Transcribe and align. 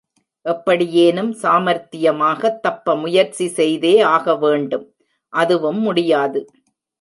எப்படியேனும் 0.45 1.33
சாமர்த்தியமாகத் 1.33 2.59
தப்ப 2.59 2.95
முயற்சி 2.95 3.47
செய்தே 3.49 4.01
ஆகவேண்டும். 4.07 4.87
அதுவும் 5.33 5.79
முடியாது. 5.79 6.41